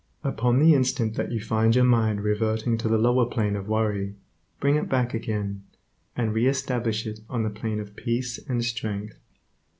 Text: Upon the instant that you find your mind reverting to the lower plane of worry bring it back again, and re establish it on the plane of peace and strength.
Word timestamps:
Upon 0.23 0.57
the 0.57 0.73
instant 0.73 1.13
that 1.13 1.31
you 1.31 1.39
find 1.39 1.75
your 1.75 1.83
mind 1.85 2.23
reverting 2.23 2.75
to 2.79 2.87
the 2.87 2.97
lower 2.97 3.23
plane 3.27 3.55
of 3.55 3.67
worry 3.67 4.15
bring 4.59 4.75
it 4.75 4.89
back 4.89 5.13
again, 5.13 5.63
and 6.15 6.33
re 6.33 6.47
establish 6.47 7.05
it 7.05 7.19
on 7.29 7.43
the 7.43 7.51
plane 7.51 7.79
of 7.79 7.95
peace 7.95 8.39
and 8.49 8.65
strength. 8.65 9.19